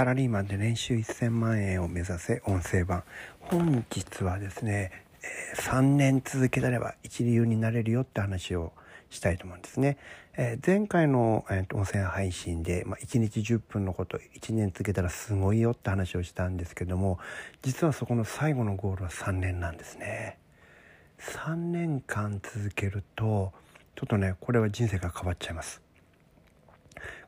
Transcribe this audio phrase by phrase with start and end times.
[0.00, 3.04] サラリーマンで年収1000万円を目指せ音声版。
[3.38, 8.72] 本日はですね、えー、3年続けたれば一流になれるよって話を
[9.10, 9.98] したいと思うんですね、
[10.38, 17.18] えー、前回の、えー、音声配信で、まあ、1日10分のこと1年続けたらすごいよって話をしたんですけども
[17.60, 20.38] 実はそこの最後のゴールは3年なんですね。
[21.18, 23.52] 3年間続けると
[23.96, 25.82] ちょっとねこれは人生が変わっちゃいます。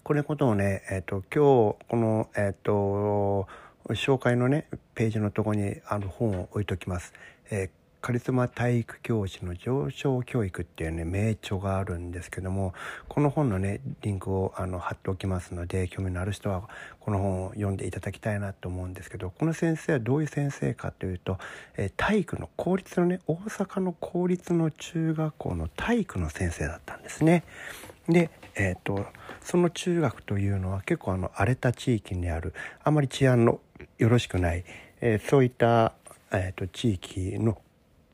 [0.04, 3.46] これことをね、えっ、ー、と、今日、この、えっ、ー、と、
[3.90, 4.66] 紹介のね、
[4.96, 7.12] ページのとこにある本を置いときます。
[7.50, 7.70] えー、
[8.00, 12.74] カリスマ体育教師の上昇教育っていうね、名著があるんですけども、
[13.08, 21.38] この本のね、リンクをあの貼っておきますので、興味のある人はこの本を読んでいただきたいなと思うんですけど、この先生はどういう先生かというと、
[21.76, 27.44] えー、体育の公立のね、大阪の公立の中学校の体育の先生だったんですね。
[28.08, 29.06] で、えっ、ー、と、
[29.44, 33.60] その中学というのは結構あの荒れた地域にあるあまり治安の
[33.98, 34.64] よろしくない、
[35.00, 35.94] えー、そういった、
[36.32, 37.60] えーと、地域の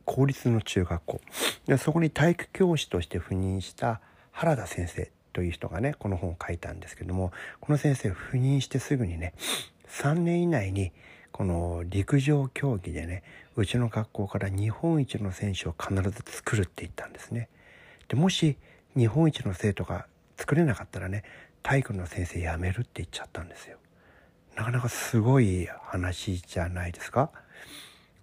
[0.04, 1.20] 公立の中学校
[1.66, 4.00] でそこに体育教師として赴任した
[4.32, 9.34] 原田先生という人がねこの本を書いたんですけどもこの先生赴任してすぐにね
[9.88, 10.92] 3年以内に
[11.30, 13.22] この陸上競技でね
[13.54, 17.48] うちの学校から日本一の選手を必ず作るって言ったんですね。
[18.08, 18.56] でもし
[18.96, 20.06] 日本一の生徒が
[20.48, 21.24] 作れなかったらね
[21.62, 23.77] 体育の先生辞めるって言っちゃったんですよ。
[24.56, 27.30] なかなかすごい話じゃないですか。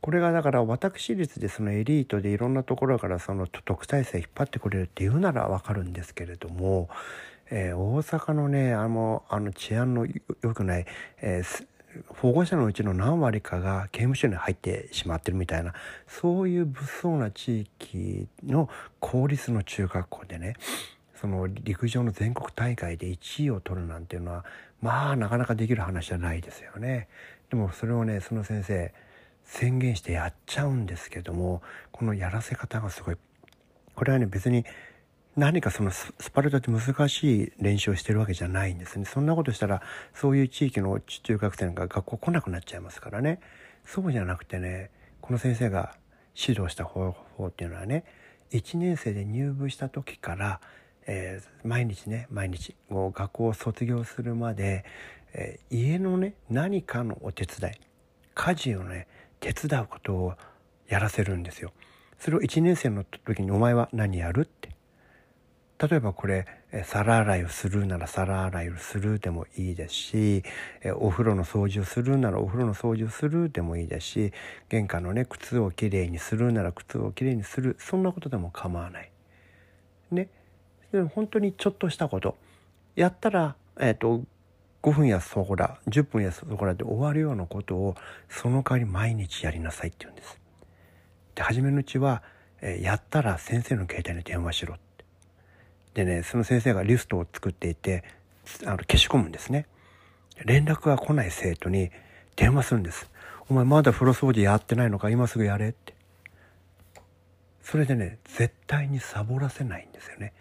[0.01, 6.89] これがだから私立でそのエリートでいろんなところからその特待生引っ張ってくれるっていうならわかるんですけれども、
[7.51, 10.07] えー、大阪のねあのあの治安の
[10.41, 10.85] 良くない、
[11.21, 11.65] えー、
[12.07, 15.73] 保護者のうちの何割かが刑務所に入ってしまってるみたいな
[16.07, 18.67] そういう物騒な地域の
[18.99, 20.55] 公立の中学校でね
[21.19, 24.45] その陸上の全国大会で1位を取るなんていうのは
[24.81, 27.07] まあなかなかできる話じゃないですよね。
[27.49, 28.93] でもそれをねその先生
[29.45, 31.61] 宣言してやっちゃうんですけども
[31.91, 33.17] このやらせ方がすごい
[33.95, 34.65] これはね別に
[35.35, 39.05] 何かそのスパルタって難しい練習をしてるわけじゃないんですね。
[39.05, 39.81] そんなことしたら
[40.13, 43.39] そういう地域の中学生なんか学校来なくなっちゃいますからね。
[43.85, 45.95] そうじゃなくてねこの先生が
[46.35, 48.03] 指導した方法っていうのはね
[48.51, 50.59] 1年生で入部した時から
[51.07, 54.85] えー、毎日ね毎日もう学校を卒業するまで、
[55.33, 57.73] えー、家のね何かのお手伝い
[58.33, 59.07] 家事をね
[59.39, 60.33] 手伝うことを
[60.87, 61.71] やらせるんですよ。
[62.19, 64.69] それを1年生の時に「お前は何やる?」って
[65.77, 66.45] 例えばこれ
[66.85, 70.43] 皿洗いをするなら皿洗いをするでもいいですし
[70.95, 74.33] お風呂の掃除をするならお風呂の掃除をするでもいいですし
[74.69, 79.11] 玄関のね靴をきれいにするなら靴をきれいにするそんなことでも構わない。
[80.11, 80.29] ね
[81.13, 82.35] 本当にちょっとしたこと
[82.95, 84.23] やったら、えっ、ー、と
[84.83, 87.95] 5分やそこら10分やそこらで終わるようなことを
[88.29, 90.39] その代わり毎日やりなさいって言うんです。
[91.33, 92.21] で初めのうちは、
[92.61, 95.05] えー、やったら先生の携帯に電話しろって。
[95.95, 98.03] でねその先生がリストを作っていて
[98.65, 99.65] あの消し込むんですね。
[100.45, 101.89] 連絡が来ない生徒に
[102.35, 103.09] 電話するんです。
[103.49, 105.09] お前まだ風呂掃除やってないのか？
[105.09, 105.95] 今すぐやれって。
[107.63, 110.33] それでね絶対にサボらせないんですよね。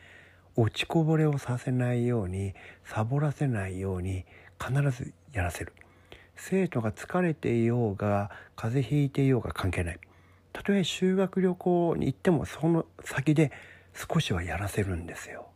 [0.56, 2.54] 落ちこぼれをさせないように
[2.84, 4.24] サボらせないように
[4.60, 5.72] 必ずやらせる。
[6.36, 9.98] 生徒が疲れていようが風邪ひいていようが関係ない。
[10.52, 13.50] たとえ修学旅行に行ってもその先で
[13.94, 15.48] 少しはやらせるんですよ。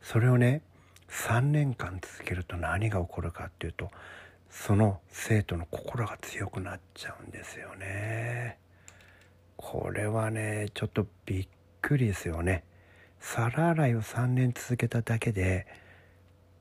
[0.00, 0.62] それをね
[1.10, 3.90] 3年間続けると何が起こるかっていうと
[4.50, 8.58] その生徒の心が強くなっちゃうんですよね。
[9.56, 11.48] これはねちょっとびっ
[11.82, 12.64] くりですよね。
[13.20, 15.66] 皿洗いを3年続けただけで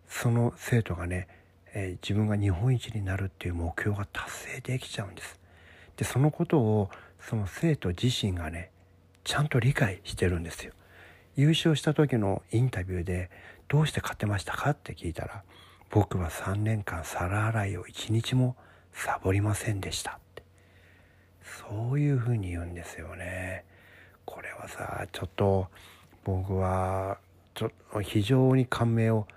[0.08, 1.28] その生徒がね、
[1.74, 5.40] えー、自分が日本一になるっていう目標が達成できちゃうんです。
[5.98, 6.90] でそのことを
[7.20, 8.72] その生徒自身がね
[9.24, 10.74] ちゃんと理解してるんですよ。
[11.36, 13.30] 優勝した時のインタビューで
[13.68, 15.44] 「どうして勝てましたか?」って聞いたら
[15.92, 18.56] 「僕は3年間皿洗いを一日も
[18.94, 20.44] サボりませんでした」って
[21.44, 23.66] そういうふうに言うんですよね。
[24.26, 25.70] これはさちょっと
[26.26, 27.20] 僕は
[27.54, 29.28] ちょっと非常に感銘を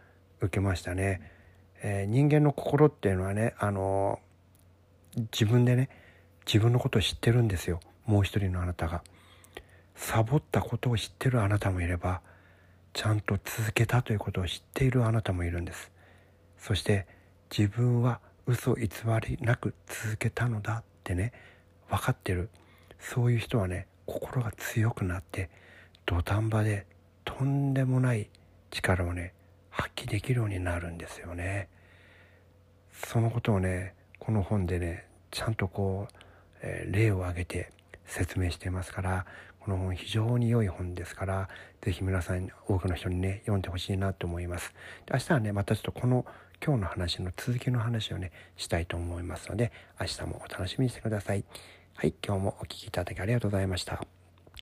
[0.40, 1.20] 受けましたね。
[1.82, 4.18] えー、人間の心っていうのはねあの
[5.32, 5.90] 自分でね
[6.46, 9.04] 自分のことを知ってるんですよもう一人のあなたが。
[9.94, 12.20] サボったことを知ってるあなたもいれば
[12.94, 15.90] ちゃんと続けたということを知っているあなたもいるんです。
[16.56, 17.06] そして
[17.50, 18.88] 自分は嘘偽
[19.28, 21.32] りなく続けたのだってね
[21.90, 22.48] 分かってる
[22.98, 25.50] そういう人はね心が強くなって
[26.08, 26.86] 土壇場で
[27.26, 28.30] とんでもない
[28.70, 29.34] 力をね
[29.68, 31.68] 発揮できるようになるんですよね。
[32.90, 36.14] そのことをねこの本でねちゃんとこう、
[36.62, 37.70] えー、例を挙げて
[38.06, 39.26] 説明していますから
[39.60, 41.48] この本非常に良い本ですから
[41.82, 44.72] 是非皆さん多くの人にね読んでほしいなと思います。
[45.04, 46.24] で明日はねまたちょっとこの
[46.64, 51.44] 今日の話の続きの話をねしたいと思いますので明日もお楽しみにしてください。
[51.96, 54.17] はい今日もお聴きいただきありがとうございました。